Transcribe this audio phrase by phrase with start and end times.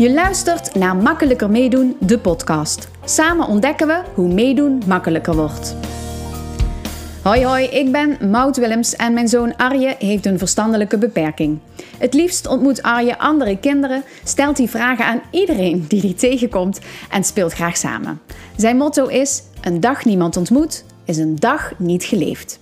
[0.00, 2.88] Je luistert naar Makkelijker Meedoen, de podcast.
[3.04, 5.76] Samen ontdekken we hoe meedoen makkelijker wordt.
[7.22, 11.58] Hoi hoi, ik ben Maud Willems en mijn zoon Arje heeft een verstandelijke beperking.
[11.98, 16.78] Het liefst ontmoet Arje andere kinderen, stelt hij vragen aan iedereen die hij tegenkomt
[17.10, 18.20] en speelt graag samen.
[18.56, 22.58] Zijn motto is: een dag niemand ontmoet is een dag niet geleefd.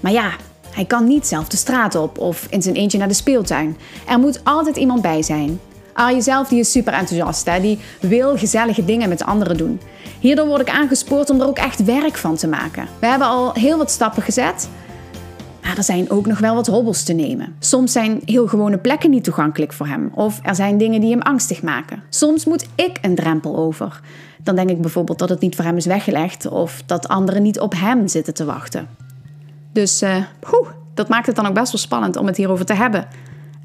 [0.00, 0.30] Maar ja,
[0.70, 3.76] hij kan niet zelf de straat op of in zijn eentje naar de speeltuin.
[4.08, 5.60] Er moet altijd iemand bij zijn.
[5.96, 7.46] Arje zelf die is super enthousiast.
[7.46, 7.60] Hè?
[7.60, 9.80] Die wil gezellige dingen met anderen doen.
[10.20, 12.88] Hierdoor word ik aangespoord om er ook echt werk van te maken.
[12.98, 14.68] We hebben al heel wat stappen gezet.
[15.62, 17.56] Maar er zijn ook nog wel wat hobbels te nemen.
[17.58, 20.10] Soms zijn heel gewone plekken niet toegankelijk voor hem.
[20.14, 22.02] Of er zijn dingen die hem angstig maken.
[22.08, 24.00] Soms moet ik een drempel over.
[24.42, 26.48] Dan denk ik bijvoorbeeld dat het niet voor hem is weggelegd.
[26.48, 28.88] Of dat anderen niet op hem zitten te wachten.
[29.72, 30.16] Dus uh,
[30.94, 33.06] dat maakt het dan ook best wel spannend om het hierover te hebben.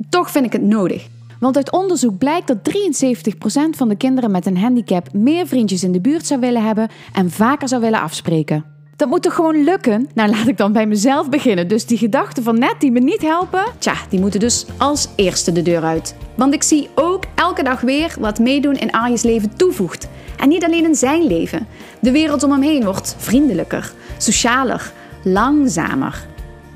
[0.10, 1.08] Toch vind ik het nodig.
[1.42, 5.92] Want uit onderzoek blijkt dat 73% van de kinderen met een handicap meer vriendjes in
[5.92, 8.66] de buurt zou willen hebben en vaker zou willen afspreken.
[8.96, 10.10] Dat moet toch gewoon lukken?
[10.14, 11.68] Nou, laat ik dan bij mezelf beginnen.
[11.68, 15.52] Dus die gedachten van net die me niet helpen, tja, die moeten dus als eerste
[15.52, 16.16] de deur uit.
[16.36, 20.08] Want ik zie ook elke dag weer wat meedoen in Arje's leven toevoegt.
[20.38, 21.68] En niet alleen in zijn leven.
[22.00, 24.92] De wereld om hem heen wordt vriendelijker, socialer,
[25.24, 26.28] langzamer.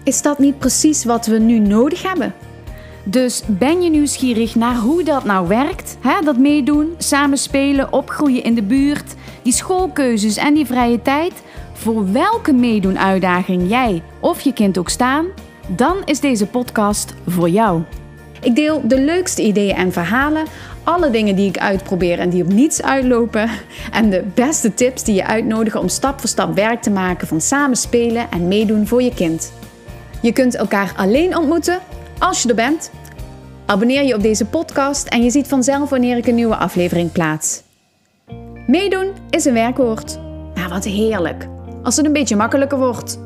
[0.04, 2.34] Is dat niet precies wat we nu nodig hebben?
[3.08, 5.98] Dus ben je nieuwsgierig naar hoe dat nou werkt?
[6.24, 11.34] Dat meedoen, samen spelen, opgroeien in de buurt, die schoolkeuzes en die vrije tijd?
[11.74, 15.26] Voor welke meedoen-uitdaging jij of je kind ook staan?
[15.68, 17.82] Dan is deze podcast voor jou.
[18.42, 20.46] Ik deel de leukste ideeën en verhalen,
[20.84, 23.50] alle dingen die ik uitprobeer en die op niets uitlopen,
[23.92, 27.42] en de beste tips die je uitnodigen om stap voor stap werk te maken van
[27.42, 29.54] samen spelen en meedoen voor je kind.
[30.22, 31.80] Je kunt elkaar alleen ontmoeten
[32.26, 32.92] als je er bent.
[33.66, 37.62] Abonneer je op deze podcast en je ziet vanzelf wanneer ik een nieuwe aflevering plaats.
[38.68, 40.20] Meedoen is een werkwoord.
[40.56, 41.48] Maar wat heerlijk
[41.84, 43.20] als het een beetje makkelijker wordt.